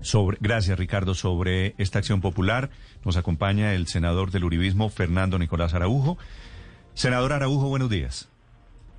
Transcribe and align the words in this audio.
Sobre, 0.00 0.38
gracias, 0.40 0.78
Ricardo. 0.78 1.14
Sobre 1.14 1.74
esta 1.78 1.98
acción 1.98 2.20
popular 2.20 2.70
nos 3.04 3.16
acompaña 3.16 3.74
el 3.74 3.86
senador 3.86 4.30
del 4.30 4.44
Uribismo, 4.44 4.88
Fernando 4.88 5.38
Nicolás 5.38 5.74
Araujo. 5.74 6.18
Senador 6.94 7.32
Araujo, 7.32 7.68
buenos 7.68 7.90
días. 7.90 8.30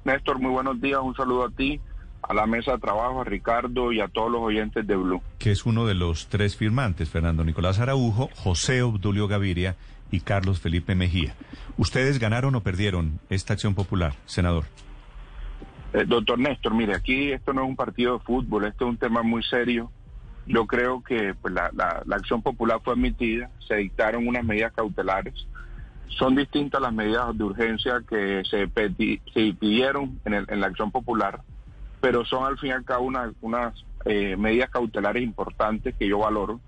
Néstor, 0.06 0.40
muy 0.40 0.52
buenos 0.52 0.80
días. 0.82 1.00
Un 1.02 1.16
saludo 1.16 1.46
a 1.46 1.52
ti 1.52 1.80
a 2.22 2.34
la 2.34 2.46
mesa 2.46 2.74
de 2.74 2.80
trabajo, 2.80 3.22
a 3.22 3.24
Ricardo 3.24 3.92
y 3.92 4.00
a 4.00 4.08
todos 4.08 4.32
los 4.32 4.42
oyentes 4.42 4.86
de 4.86 4.96
Blue. 4.96 5.22
Que 5.40 5.52
es 5.52 5.66
uno 5.66 5.86
de 5.86 5.96
los 5.96 6.28
tres 6.28 6.56
firmantes, 6.56 7.10
Fernando 7.10 7.44
Nicolás 7.44 7.80
Araujo, 7.80 8.30
José 8.36 8.84
Obdulio 8.84 9.28
Gaviria 9.28 9.76
y 10.12 10.20
Carlos 10.22 10.60
Felipe 10.60 10.96
Mejía. 10.96 11.36
¿Ustedes 11.78 12.20
ganaron 12.20 12.56
o 12.56 12.62
perdieron 12.62 13.20
esta 13.30 13.54
acción 13.54 13.76
popular, 13.76 14.14
senador? 14.26 14.66
Eh, 15.94 16.06
doctor 16.06 16.40
Néstor, 16.40 16.74
mire, 16.74 16.96
aquí 16.96 17.32
esto 17.32 17.54
no 17.54 17.64
es 17.64 17.70
un 17.70 17.76
partido 17.76 18.18
de 18.18 18.24
fútbol, 18.24 18.66
esto 18.66 18.86
es 18.86 18.92
un 18.92 18.98
tema 18.98 19.24
muy 19.24 19.44
serio. 19.44 19.92
Yo 20.48 20.66
creo 20.66 21.04
que 21.04 21.34
pues, 21.42 21.54
la, 21.54 21.72
la, 21.74 22.16
acción 22.16 22.42
popular 22.42 22.80
fue 22.84 22.94
admitida, 22.94 23.50
se 23.68 23.76
dictaron 23.76 24.28
unas 24.28 24.44
medidas 24.44 24.74
cautelares. 24.74 25.34
Son 26.08 26.36
distintas 26.36 26.82
las 26.82 26.94
medidas 26.94 27.38
de 27.38 27.44
urgencia 27.44 28.02
que 28.08 28.44
se 28.50 28.68
pidieron 29.54 30.20
en, 30.26 30.34
el, 30.34 30.46
en 30.50 30.60
la 30.60 30.68
acción 30.68 30.92
popular 30.92 31.42
pero 32.02 32.26
son 32.26 32.46
al 32.46 32.58
fin 32.58 32.70
y 32.70 32.74
al 32.74 32.84
cabo 32.84 33.06
una, 33.06 33.32
unas 33.42 33.86
eh, 34.06 34.36
medidas 34.36 34.72
cautelares 34.72 35.24
importantes 35.24 35.96
que 35.98 36.08
yo 36.08 36.18
valoro. 36.18 36.60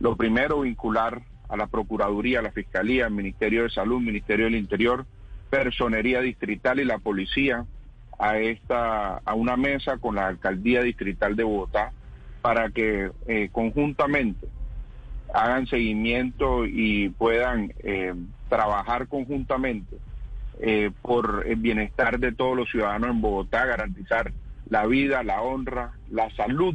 Lo 0.00 0.16
primero, 0.16 0.62
vincular 0.62 1.22
a 1.48 1.56
la 1.56 1.66
Procuraduría, 1.66 2.40
a 2.40 2.42
la 2.42 2.50
Fiscalía, 2.50 3.06
al 3.06 3.12
Ministerio 3.12 3.64
de 3.64 3.70
Salud, 3.70 4.00
Ministerio 4.00 4.46
del 4.46 4.56
Interior, 4.56 5.06
Personería 5.50 6.20
Distrital 6.20 6.80
y 6.80 6.84
la 6.84 6.98
Policía 6.98 7.64
a 8.18 8.38
esta 8.38 9.18
a 9.18 9.34
una 9.34 9.56
mesa 9.56 9.98
con 9.98 10.16
la 10.16 10.26
Alcaldía 10.26 10.82
Distrital 10.82 11.36
de 11.36 11.44
Bogotá 11.44 11.92
para 12.48 12.70
que 12.70 13.10
eh, 13.26 13.50
conjuntamente 13.52 14.48
hagan 15.34 15.66
seguimiento 15.66 16.64
y 16.64 17.10
puedan 17.10 17.74
eh, 17.80 18.14
trabajar 18.48 19.06
conjuntamente 19.06 19.98
eh, 20.62 20.90
por 21.02 21.44
el 21.46 21.56
bienestar 21.56 22.18
de 22.18 22.32
todos 22.32 22.56
los 22.56 22.70
ciudadanos 22.70 23.10
en 23.10 23.20
Bogotá, 23.20 23.66
garantizar 23.66 24.32
la 24.70 24.86
vida, 24.86 25.22
la 25.24 25.42
honra, 25.42 25.92
la 26.10 26.34
salud 26.36 26.74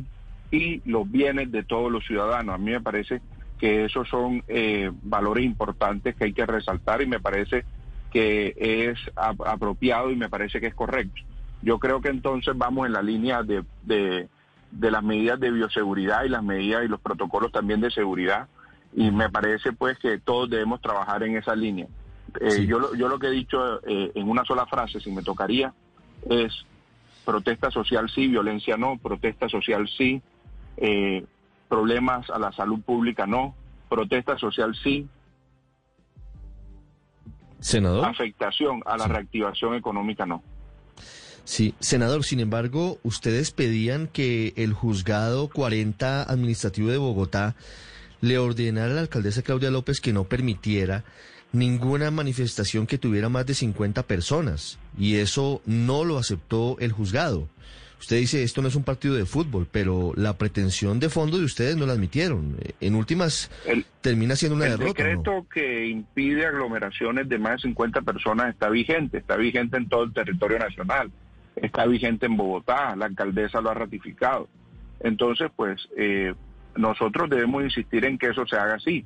y 0.52 0.88
los 0.88 1.12
bienes 1.12 1.52
de 1.52 1.64
todos 1.64 1.92
los 1.92 2.06
ciudadanos. 2.06 2.54
A 2.54 2.60
mí 2.60 2.70
me 2.70 2.82
parece 2.82 3.22
que 3.58 3.86
esos 3.86 4.08
son 4.10 4.44
eh, 4.48 4.92
valores 5.02 5.44
importantes 5.44 6.16
que 6.16 6.26
hay 6.26 6.34
que 6.34 6.46
resaltar 6.46 7.02
y 7.02 7.08
me 7.08 7.20
parece 7.20 7.66
que 8.12 8.54
es 8.60 9.00
ap 9.16 9.42
apropiado 9.42 10.12
y 10.12 10.18
me 10.18 10.30
parece 10.30 10.62
que 10.62 10.68
es 10.68 10.76
correcto. 10.76 11.20
Yo 11.64 11.80
creo 11.80 12.00
que 12.00 12.10
entonces 12.10 12.54
vamos 12.56 12.86
en 12.86 12.94
la 12.94 13.02
línea 13.02 13.42
de, 13.42 14.28
de, 14.80 14.92
las 14.92 15.04
medidas 15.04 15.40
de 15.40 15.52
bioseguridad 15.52 16.24
y 16.24 16.30
las 16.30 16.44
medidas 16.44 16.84
y 16.84 16.88
los 16.88 17.00
protocolos 17.00 17.52
también 17.52 17.82
de 17.82 17.92
seguridad 17.92 18.48
y 18.96 19.12
me 19.12 19.30
parece 19.30 19.74
pues 19.74 19.98
que 19.98 20.20
todos 20.20 20.50
debemos 20.50 20.82
trabajar 20.82 21.24
en 21.24 21.38
esa 21.38 21.56
línea. 21.56 21.88
Eh, 22.40 22.52
sí. 22.52 22.68
yo, 22.68 22.94
yo 22.96 23.08
lo 23.08 23.20
que 23.20 23.28
he 23.28 23.32
dicho 23.32 23.80
eh, 23.88 24.12
en 24.16 24.30
una 24.30 24.44
sola 24.46 24.66
frase, 24.66 25.00
si 25.00 25.12
me 25.12 25.24
tocaría, 25.24 25.74
es 26.30 26.66
protesta 27.26 27.72
social 27.72 28.10
sí, 28.10 28.28
violencia 28.28 28.78
no, 28.78 28.98
protesta 28.98 29.48
social 29.50 29.88
sí, 29.98 30.22
eh, 30.78 31.26
problemas 31.68 32.30
a 32.30 32.40
la 32.40 32.52
salud 32.52 32.82
pública 32.82 33.26
no, 33.26 33.56
protesta 33.90 34.38
social 34.38 34.76
sí. 34.76 35.08
Senador. 37.60 38.06
Afectación 38.06 38.82
a 38.86 38.98
la 38.98 39.08
reactivación 39.08 39.76
económica 39.76 40.26
no. 40.26 40.44
Sí, 41.46 41.76
senador, 41.80 42.24
sin 42.24 42.40
embargo, 42.40 43.00
ustedes 43.04 43.52
pedían 43.52 44.08
que 44.08 44.54
el 44.56 44.74
juzgado 44.74 45.50
40 45.50 46.24
administrativo 46.24 46.90
de 46.90 46.98
Bogotá 46.98 47.56
le 48.22 48.38
ordenara 48.38 48.92
a 48.92 48.96
la 48.96 49.02
alcaldesa 49.02 49.42
Claudia 49.42 49.70
López 49.70 50.00
que 50.00 50.14
no 50.14 50.24
permitiera 50.24 51.04
ninguna 51.52 52.12
manifestación 52.12 52.88
que 52.88 52.98
tuviera 52.98 53.28
más 53.30 53.46
de 53.46 53.54
50 53.54 54.04
personas 54.04 54.80
y 54.98 55.18
eso 55.18 55.62
no 55.66 56.06
lo 56.06 56.18
aceptó 56.18 56.78
el 56.80 56.94
juzgado. 56.94 57.50
Usted 58.00 58.18
dice, 58.18 58.44
esto 58.44 58.62
no 58.62 58.68
es 58.68 58.76
un 58.76 58.84
partido 58.84 59.16
de 59.16 59.26
fútbol, 59.26 59.66
pero 59.72 60.12
la 60.18 60.38
pretensión 60.38 61.00
de 61.00 61.08
fondo 61.08 61.38
de 61.38 61.46
ustedes 61.46 61.78
no 61.78 61.86
la 61.86 61.94
admitieron. 61.94 62.58
En 62.82 62.96
últimas, 62.96 63.50
el, 63.66 63.86
termina 64.02 64.36
siendo 64.36 64.58
una 64.58 64.66
el 64.66 64.72
derrota. 64.72 65.02
El 65.04 65.08
decreto 65.08 65.32
¿no? 65.32 65.48
que 65.48 65.88
impide 65.88 66.46
aglomeraciones 66.46 67.30
de 67.30 67.38
más 67.38 67.62
de 67.62 67.70
50 67.70 68.02
personas 68.02 68.50
está 68.50 68.68
vigente, 68.68 69.20
está 69.20 69.38
vigente 69.38 69.78
en 69.78 69.88
todo 69.88 70.04
el 70.04 70.12
territorio 70.12 70.60
nacional, 70.60 71.12
está 71.56 71.86
vigente 71.86 72.26
en 72.26 72.38
Bogotá, 72.38 72.96
la 72.96 73.06
alcaldesa 73.06 73.62
lo 73.62 73.70
ha 73.70 73.74
ratificado. 73.74 74.48
Entonces, 75.00 75.52
pues, 75.56 75.88
eh, 75.98 76.34
nosotros 76.76 77.30
debemos 77.30 77.64
insistir 77.64 78.06
en 78.06 78.18
que 78.18 78.28
eso 78.28 78.46
se 78.48 78.56
haga 78.56 78.76
así. 78.76 79.06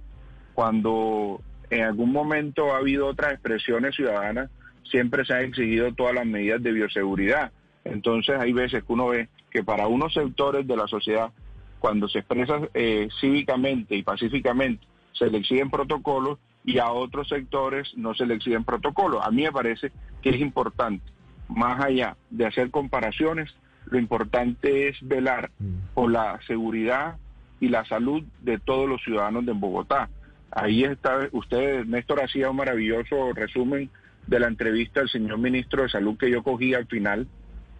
Cuando 0.54 1.42
en 1.70 1.84
algún 1.84 2.12
momento 2.12 2.74
ha 2.74 2.78
habido 2.78 3.08
otras 3.08 3.34
expresiones 3.34 3.96
ciudadanas, 3.96 4.50
siempre 4.90 5.26
se 5.26 5.34
han 5.34 5.46
exigido 5.46 5.94
todas 5.94 6.16
las 6.16 6.26
medidas 6.26 6.62
de 6.64 6.72
bioseguridad. 6.72 7.52
Entonces 7.84 8.38
hay 8.40 8.54
veces 8.54 8.84
que 8.84 8.94
uno 8.94 9.08
ve 9.08 9.30
que 9.52 9.64
para 9.64 9.88
unos 9.88 10.14
sectores 10.14 10.68
de 10.68 10.78
la 10.78 10.88
sociedad, 10.88 11.32
cuando 11.80 12.08
se 12.08 12.20
expresa 12.20 12.60
eh, 12.74 13.08
cívicamente 13.20 13.96
y 13.96 14.04
pacíficamente, 14.04 14.86
se 15.14 15.30
le 15.30 15.40
exigen 15.40 15.70
protocolos 15.70 16.40
y 16.64 16.80
a 16.80 16.92
otros 16.92 17.30
sectores 17.30 17.92
no 17.96 18.14
se 18.14 18.26
le 18.26 18.36
exigen 18.36 18.64
protocolos. 18.64 19.26
A 19.26 19.32
mí 19.32 19.44
me 19.44 19.52
parece 19.52 19.92
que 20.22 20.30
es 20.30 20.40
importante, 20.40 21.04
más 21.48 21.84
allá 21.84 22.16
de 22.30 22.46
hacer 22.46 22.72
comparaciones, 22.72 23.54
lo 23.90 23.98
importante 23.98 24.90
es 24.90 24.98
velar 25.02 25.50
por 25.94 26.12
la 26.12 26.40
seguridad 26.46 27.18
y 27.60 27.70
la 27.70 27.86
salud 27.86 28.24
de 28.42 28.60
todos 28.60 28.88
los 28.88 29.02
ciudadanos 29.04 29.46
de 29.46 29.54
Bogotá. 29.54 30.10
Ahí 30.52 30.84
está, 30.84 31.28
usted, 31.32 31.86
Néstor, 31.86 32.24
hacía 32.24 32.50
un 32.50 32.58
maravilloso 32.58 33.34
resumen 33.34 33.90
de 34.28 34.40
la 34.40 34.48
entrevista 34.48 35.02
al 35.02 35.10
señor 35.10 35.38
ministro 35.38 35.84
de 35.84 35.90
Salud 35.90 36.18
que 36.18 36.30
yo 36.30 36.44
cogí 36.44 36.74
al 36.74 36.86
final 36.88 37.28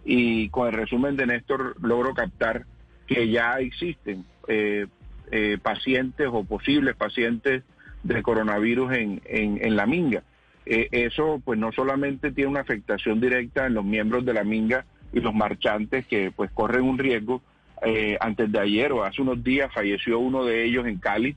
y 0.04 0.48
con 0.48 0.68
el 0.68 0.72
resumen 0.72 1.16
de 1.16 1.26
Néstor 1.26 1.76
logro 1.82 2.14
captar 2.14 2.64
que 3.06 3.28
ya 3.28 3.58
existen 3.58 4.24
eh, 4.48 4.86
eh, 5.30 5.58
pacientes 5.62 6.28
o 6.30 6.44
posibles 6.44 6.96
pacientes 6.96 7.62
de 8.02 8.22
coronavirus 8.22 8.92
en, 8.92 9.22
en, 9.26 9.58
en 9.62 9.76
la 9.76 9.86
minga. 9.86 10.22
Eh, 10.70 10.88
eso 10.92 11.40
pues 11.42 11.58
no 11.58 11.72
solamente 11.72 12.30
tiene 12.30 12.50
una 12.50 12.60
afectación 12.60 13.22
directa 13.22 13.66
en 13.66 13.72
los 13.72 13.86
miembros 13.86 14.26
de 14.26 14.34
la 14.34 14.44
minga 14.44 14.84
y 15.14 15.20
los 15.20 15.32
marchantes 15.34 16.06
que 16.06 16.30
pues 16.30 16.50
corren 16.50 16.82
un 16.82 16.98
riesgo. 16.98 17.40
Eh, 17.82 18.18
antes 18.20 18.52
de 18.52 18.58
ayer 18.60 18.92
o 18.92 19.02
hace 19.02 19.22
unos 19.22 19.42
días 19.42 19.72
falleció 19.72 20.18
uno 20.18 20.44
de 20.44 20.66
ellos 20.66 20.86
en 20.86 20.98
Cali. 20.98 21.36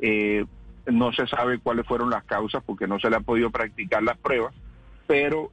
Eh, 0.00 0.46
no 0.86 1.12
se 1.12 1.26
sabe 1.26 1.58
cuáles 1.58 1.86
fueron 1.86 2.08
las 2.08 2.24
causas 2.24 2.62
porque 2.64 2.86
no 2.86 2.98
se 2.98 3.10
le 3.10 3.16
ha 3.16 3.20
podido 3.20 3.50
practicar 3.50 4.02
las 4.02 4.16
pruebas, 4.16 4.54
pero 5.06 5.52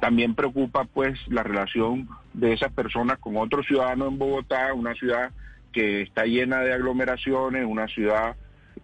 también 0.00 0.36
preocupa 0.36 0.84
pues 0.84 1.18
la 1.26 1.42
relación 1.42 2.08
de 2.34 2.52
esas 2.52 2.72
personas 2.72 3.18
con 3.18 3.36
otros 3.36 3.66
ciudadanos 3.66 4.12
en 4.12 4.18
Bogotá, 4.18 4.72
una 4.72 4.94
ciudad 4.94 5.32
que 5.72 6.02
está 6.02 6.24
llena 6.24 6.60
de 6.60 6.72
aglomeraciones, 6.72 7.66
una 7.66 7.88
ciudad 7.88 8.36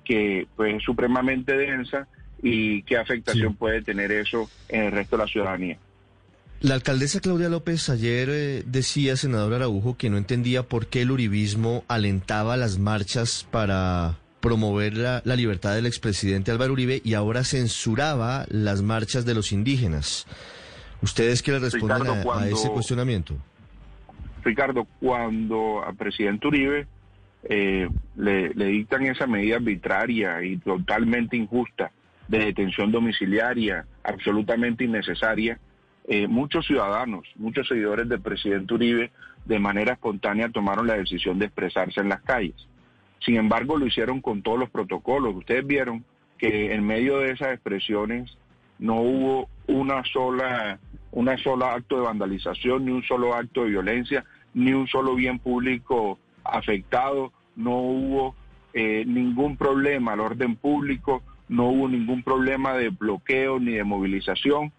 que 0.04 0.46
pues 0.56 0.76
es 0.76 0.82
supremamente 0.82 1.56
densa 1.56 2.08
y 2.42 2.82
qué 2.82 2.96
afectación 2.96 3.52
sí. 3.52 3.56
puede 3.58 3.82
tener 3.82 4.12
eso 4.12 4.48
en 4.68 4.84
el 4.84 4.92
resto 4.92 5.16
de 5.16 5.22
la 5.24 5.28
ciudadanía. 5.28 5.78
La 6.60 6.74
alcaldesa 6.74 7.20
Claudia 7.20 7.48
López 7.48 7.88
ayer 7.88 8.28
eh, 8.30 8.62
decía, 8.66 9.16
senador 9.16 9.54
Araujo, 9.54 9.96
que 9.96 10.10
no 10.10 10.18
entendía 10.18 10.62
por 10.62 10.88
qué 10.88 11.02
el 11.02 11.10
uribismo 11.10 11.84
alentaba 11.88 12.58
las 12.58 12.78
marchas 12.78 13.46
para 13.50 14.18
promover 14.40 14.94
la, 14.96 15.22
la, 15.24 15.36
libertad 15.36 15.74
del 15.74 15.86
expresidente 15.86 16.50
Álvaro 16.50 16.72
Uribe 16.72 17.00
y 17.02 17.14
ahora 17.14 17.44
censuraba 17.44 18.46
las 18.48 18.82
marchas 18.82 19.24
de 19.24 19.34
los 19.34 19.52
indígenas. 19.52 20.26
¿Ustedes 21.02 21.42
qué 21.42 21.52
le 21.52 21.60
responden 21.60 21.98
Ricardo, 21.98 22.20
a, 22.20 22.22
cuando, 22.22 22.44
a, 22.44 22.48
ese 22.58 22.68
cuestionamiento? 22.70 23.34
Ricardo, 24.44 24.86
cuando 25.00 25.82
al 25.84 25.96
presidente 25.96 26.46
Uribe 26.46 26.86
eh, 27.44 27.88
le, 28.16 28.48
dictan 28.52 29.06
esa 29.06 29.26
medida 29.26 29.56
arbitraria 29.56 30.42
y 30.42 30.58
totalmente 30.58 31.36
injusta 31.36 31.90
de 32.28 32.38
detención 32.38 32.92
domiciliaria, 32.92 33.86
absolutamente 34.04 34.84
innecesaria, 34.84 35.58
eh, 36.06 36.26
muchos 36.26 36.66
ciudadanos, 36.66 37.26
muchos 37.36 37.68
seguidores 37.68 38.08
del 38.08 38.20
presidente 38.20 38.74
Uribe, 38.74 39.10
de 39.44 39.58
manera 39.58 39.94
espontánea 39.94 40.48
tomaron 40.48 40.86
la 40.86 40.96
decisión 40.96 41.38
de 41.38 41.46
expresarse 41.46 42.00
en 42.00 42.08
las 42.08 42.22
calles. 42.22 42.54
Sin 43.24 43.36
embargo, 43.36 43.76
lo 43.76 43.86
hicieron 43.86 44.20
con 44.20 44.42
todos 44.42 44.58
los 44.58 44.70
protocolos. 44.70 45.34
Ustedes 45.34 45.66
vieron 45.66 46.04
que 46.38 46.74
en 46.74 46.86
medio 46.86 47.18
de 47.18 47.32
esas 47.32 47.52
expresiones 47.52 48.36
no 48.78 49.00
hubo 49.00 49.48
una 49.66 50.02
sola, 50.04 50.78
una 51.12 51.36
sola 51.38 51.74
acto 51.74 51.96
de 51.96 52.02
vandalización, 52.02 52.86
ni 52.86 52.92
un 52.92 53.02
solo 53.02 53.34
acto 53.34 53.64
de 53.64 53.70
violencia, 53.70 54.24
ni 54.54 54.72
un 54.72 54.86
solo 54.88 55.14
bien 55.14 55.38
público 55.38 56.18
afectado, 56.44 57.32
no 57.56 57.76
hubo 57.76 58.34
eh, 58.72 59.04
ningún 59.06 59.56
problema 59.56 60.12
al 60.12 60.20
orden 60.20 60.56
público, 60.56 61.22
no 61.48 61.68
hubo 61.68 61.88
ningún 61.88 62.22
problema 62.22 62.74
de 62.74 62.90
bloqueo 62.90 63.58
ni 63.58 63.72
de 63.72 63.84
movilización. 63.84 64.72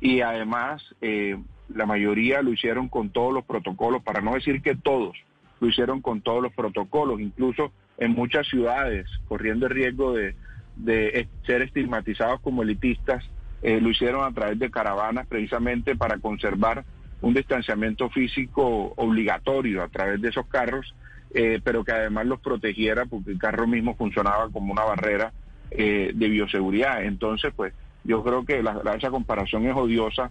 Y 0.00 0.20
además 0.20 0.82
eh, 1.00 1.36
la 1.68 1.86
mayoría 1.86 2.42
lo 2.42 2.52
hicieron 2.52 2.88
con 2.88 3.10
todos 3.10 3.32
los 3.32 3.44
protocolos, 3.44 4.02
para 4.02 4.20
no 4.20 4.34
decir 4.34 4.62
que 4.62 4.74
todos, 4.74 5.16
lo 5.60 5.68
hicieron 5.68 6.00
con 6.00 6.20
todos 6.20 6.42
los 6.42 6.52
protocolos, 6.52 7.20
incluso 7.20 7.72
en 7.98 8.12
muchas 8.12 8.46
ciudades, 8.48 9.06
corriendo 9.28 9.66
el 9.66 9.72
riesgo 9.72 10.12
de, 10.12 10.34
de 10.76 11.28
ser 11.46 11.62
estigmatizados 11.62 12.40
como 12.40 12.62
elitistas, 12.62 13.24
eh, 13.62 13.80
lo 13.80 13.88
hicieron 13.88 14.24
a 14.24 14.32
través 14.32 14.58
de 14.58 14.70
caravanas 14.70 15.26
precisamente 15.26 15.96
para 15.96 16.18
conservar 16.18 16.84
un 17.22 17.32
distanciamiento 17.32 18.10
físico 18.10 18.92
obligatorio 18.96 19.82
a 19.82 19.88
través 19.88 20.20
de 20.20 20.28
esos 20.28 20.46
carros, 20.48 20.94
eh, 21.34 21.60
pero 21.62 21.84
que 21.84 21.92
además 21.92 22.26
los 22.26 22.40
protegiera 22.40 23.06
porque 23.06 23.32
el 23.32 23.38
carro 23.38 23.66
mismo 23.66 23.94
funcionaba 23.96 24.48
como 24.50 24.72
una 24.72 24.84
barrera 24.84 25.32
eh, 25.70 26.12
de 26.14 26.28
bioseguridad. 26.28 27.04
Entonces, 27.04 27.52
pues 27.54 27.74
yo 28.04 28.22
creo 28.22 28.44
que 28.44 28.62
la, 28.62 28.80
esa 28.96 29.10
comparación 29.10 29.66
es 29.66 29.76
odiosa 29.76 30.30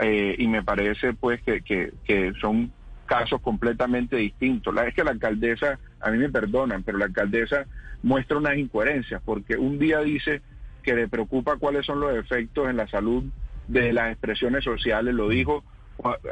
y 0.00 0.46
me 0.46 0.62
parece 0.62 1.12
pues 1.12 1.42
que, 1.42 1.60
que, 1.62 1.92
que 2.04 2.32
son 2.40 2.70
casos 3.08 3.40
completamente 3.40 4.14
distintos. 4.16 4.72
La 4.72 4.86
es 4.86 4.94
que 4.94 5.02
la 5.02 5.10
alcaldesa, 5.10 5.80
a 6.00 6.10
mí 6.10 6.18
me 6.18 6.28
perdonan, 6.28 6.84
pero 6.84 6.98
la 6.98 7.06
alcaldesa 7.06 7.66
muestra 8.02 8.36
unas 8.36 8.56
incoherencias, 8.56 9.20
porque 9.24 9.56
un 9.56 9.80
día 9.80 9.98
dice 10.00 10.42
que 10.84 10.94
le 10.94 11.08
preocupa 11.08 11.56
cuáles 11.56 11.84
son 11.84 11.98
los 11.98 12.14
efectos 12.14 12.68
en 12.68 12.76
la 12.76 12.86
salud 12.86 13.24
de 13.66 13.92
las 13.92 14.12
expresiones 14.12 14.62
sociales, 14.62 15.14
lo 15.14 15.28
dijo 15.28 15.64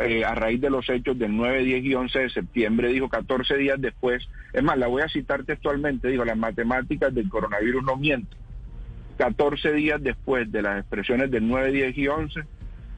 eh, 0.01 0.25
a 0.25 0.35
raíz 0.35 0.61
de 0.61 0.71
los 0.71 0.89
hechos 0.89 1.19
del 1.19 1.37
9, 1.37 1.65
10 1.65 1.85
y 1.85 1.95
11 1.95 2.19
de 2.21 2.31
septiembre, 2.31 2.89
dijo 2.93 3.09
14 3.09 3.57
días 3.57 3.81
después, 3.81 4.29
es 4.53 4.63
más, 4.63 4.79
la 4.79 4.87
voy 4.87 5.03
a 5.03 5.09
citar 5.09 5.45
textualmente, 5.45 6.09
dijo, 6.09 6.25
las 6.25 6.37
matemáticas 6.37 7.13
del 7.15 7.29
coronavirus 7.29 7.83
no 7.85 7.97
mienten. 7.97 8.39
14 9.19 9.73
días 9.73 10.03
después 10.03 10.51
de 10.53 10.63
las 10.63 10.79
expresiones 10.81 11.31
del 11.31 11.49
9, 11.49 11.73
10 11.73 11.99
y 11.99 12.09
11, 12.09 12.41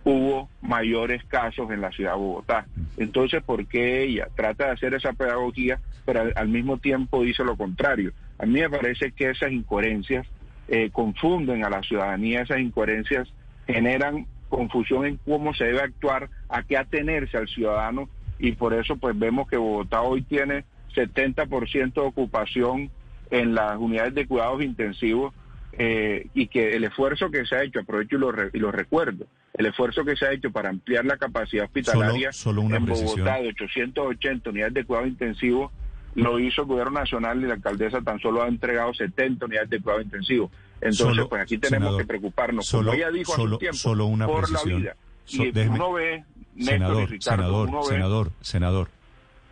hubo 0.05 0.49
mayores 0.63 1.25
casos 1.25 1.71
en 1.71 1.81
la 1.81 1.91
ciudad 1.91 2.13
de 2.13 2.19
Bogotá. 2.19 2.67
Entonces, 2.97 3.43
¿por 3.43 3.67
qué 3.67 4.03
ella 4.03 4.29
trata 4.35 4.67
de 4.67 4.73
hacer 4.73 4.95
esa 4.95 5.13
pedagogía, 5.13 5.81
pero 6.05 6.31
al, 6.35 6.49
mismo 6.49 6.79
tiempo 6.79 7.23
dice 7.23 7.45
lo 7.45 7.57
contrario? 7.57 8.13
A 8.39 8.47
mí 8.47 8.61
me 8.61 8.71
parece 8.71 9.13
que 9.13 9.31
esas 9.31 9.53
incoherencias 9.53 10.27
eh, 10.69 10.91
confunden 10.91 11.65
a 11.65 11.71
la 11.71 11.83
ciudadanía, 11.83 12.43
esas 12.43 12.61
incoherencias 12.61 13.29
generan 13.67 14.27
confusión 14.49 15.07
en 15.07 15.17
cómo 15.19 15.55
se 15.55 15.65
debe 15.65 15.81
actuar, 15.81 16.31
a 16.49 16.63
qué 16.63 16.77
atenerse 16.77 17.37
al 17.37 17.49
ciudadano 17.49 18.09
y 18.39 18.53
por 18.53 18.75
eso 18.75 18.97
pues 18.97 19.19
vemos 19.19 19.49
que 19.49 19.57
Bogotá 19.57 20.03
hoy 20.03 20.23
tiene 20.23 20.65
70% 20.95 21.95
de 21.95 22.01
ocupación 22.01 22.91
en 23.31 23.55
las 23.55 23.77
unidades 23.79 24.15
de 24.15 24.27
cuidados 24.27 24.63
intensivos 24.63 25.35
eh, 25.73 26.27
y 26.35 26.47
que 26.49 26.75
el 26.75 26.85
esfuerzo 26.85 27.31
que 27.31 27.45
se 27.47 27.57
ha 27.57 27.63
hecho, 27.63 27.81
aprovecho 27.81 28.17
y 28.17 28.19
lo, 28.19 28.33
y 28.53 28.59
lo 28.59 28.73
recuerdo, 28.73 29.27
el 29.55 29.67
esfuerzo 29.67 30.05
que 30.05 30.17
se 30.17 30.27
ha 30.27 30.33
hecho 30.33 30.51
para 30.51 30.71
ampliar 30.71 31.05
la 31.05 31.17
capacidad 31.17 31.65
hospitalaria 31.65 32.31
en 32.33 32.87
Bogotá 32.87 33.41
de 33.41 33.49
880 33.49 34.51
unidades 34.51 34.75
de 34.75 34.85
cuidado 34.85 35.07
intensivo 35.07 35.73
lo 36.19 36.39
hizo 36.39 36.63
el 36.63 36.69
gobierno 36.69 36.99
nacional 36.99 37.41
y 37.43 37.47
la 37.47 37.55
alcaldesa 37.55 38.03
tan 38.03 38.19
solo 38.19 38.43
ha 38.43 38.49
entregado 38.49 38.93
70 38.93 39.47
unidades 39.47 39.71
de 39.71 39.81
cuidado 39.81 40.03
intensivo. 40.03 40.51
Entonces, 40.81 41.27
pues 41.29 41.43
aquí 41.43 41.59
tenemos 41.59 41.97
que 41.97 42.05
preocuparnos, 42.05 42.67
solo, 42.67 42.91
como 42.91 43.03
ella 43.03 43.11
dijo 43.11 43.33
solo, 43.35 43.57
hace 43.57 43.59
tiempo, 43.59 43.79
solo 43.79 44.07
una 44.07 44.27
por 44.27 44.51
la 44.51 44.63
vida. 44.65 44.97
Y 45.29 45.59
uno 45.69 45.93
ve, 45.93 46.25
senador, 46.59 47.09
senador, 47.21 47.85
senador, 47.85 48.33
senador, 48.41 48.89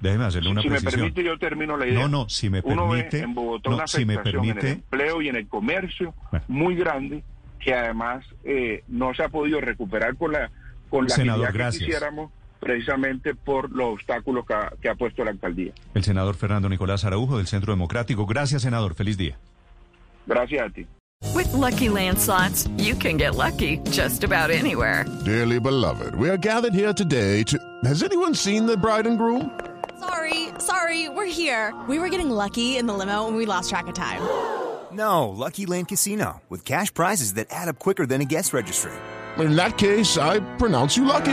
déjeme 0.00 0.24
hacerle 0.24 0.50
una 0.50 0.62
si 0.62 0.68
precisión. 0.68 0.90
Si 0.90 0.96
me 0.96 1.02
permite, 1.02 1.24
yo 1.24 1.38
termino 1.38 1.76
la 1.76 1.86
idea. 1.86 2.00
No, 2.00 2.08
no, 2.08 2.28
si 2.28 2.50
me 2.50 2.62
permite. 2.62 3.20
en 3.20 3.34
Bogotá 3.34 3.70
una 3.70 3.86
si 3.86 4.04
me 4.04 4.18
permite, 4.18 4.60
en 4.60 4.66
el 4.66 4.72
empleo 4.72 5.22
y 5.22 5.28
en 5.28 5.36
el 5.36 5.48
comercio 5.48 6.14
muy 6.48 6.74
grande 6.74 7.22
que 7.60 7.74
además 7.74 8.24
eh, 8.44 8.82
no 8.88 9.14
se 9.14 9.22
ha 9.22 9.28
podido 9.28 9.60
recuperar 9.60 10.16
con 10.16 10.32
la 10.32 10.50
con 10.88 11.04
la 11.04 11.14
Senador, 11.14 11.46
que 11.48 11.52
gracias. 11.52 11.84
quisiéramos 11.84 12.30
precisamente 12.60 13.34
por 13.34 13.70
los 13.70 13.94
obstáculos 13.94 14.46
que 14.46 14.54
ha, 14.54 14.72
que 14.80 14.88
ha 14.88 14.94
puesto 14.94 15.24
la 15.24 15.30
alcaldía. 15.30 15.72
El 15.94 16.04
senador 16.04 16.34
Fernando 16.34 16.68
Nicolás 16.68 17.04
Araujo 17.04 17.38
del 17.38 17.46
Centro 17.46 17.72
Democrático. 17.72 18.26
Gracias, 18.26 18.62
senador. 18.62 18.94
Feliz 18.94 19.16
día. 19.16 19.36
Gracias 20.26 20.66
a 20.66 20.70
ti. 20.70 20.86
With 21.34 21.52
lucky 21.54 21.88
landslots, 21.88 22.68
you 22.78 22.94
can 22.94 23.16
get 23.16 23.34
lucky 23.34 23.78
just 23.90 24.24
about 24.24 24.50
anywhere. 24.50 25.06
Dearly 25.24 25.58
beloved, 25.58 26.14
we 26.14 26.28
are 26.28 26.36
gathered 26.36 26.74
here 26.74 26.92
today 26.92 27.42
to. 27.44 27.58
Has 27.84 28.02
anyone 28.02 28.34
seen 28.34 28.66
the 28.66 28.76
bride 28.76 29.06
and 29.06 29.18
groom? 29.18 29.50
Sorry, 29.98 30.48
sorry, 30.58 31.08
we're 31.08 31.24
here. 31.26 31.74
We 31.88 31.98
were 31.98 32.08
getting 32.10 32.30
lucky 32.30 32.76
in 32.76 32.86
the 32.86 32.92
limo 32.92 33.26
and 33.28 33.36
we 33.36 33.46
lost 33.46 33.70
track 33.70 33.86
of 33.86 33.94
time. 33.94 34.20
No, 34.92 35.28
Lucky 35.28 35.66
Land 35.66 35.88
Casino, 35.88 36.42
with 36.48 36.64
cash 36.64 36.92
prizes 36.92 37.34
that 37.34 37.48
add 37.50 37.68
up 37.68 37.78
quicker 37.78 38.06
than 38.06 38.20
a 38.20 38.24
guest 38.24 38.52
registry. 38.52 38.92
In 39.38 39.56
that 39.56 39.76
case, 39.76 40.16
I 40.16 40.40
pronounce 40.56 40.96
you 40.96 41.04
lucky. 41.04 41.32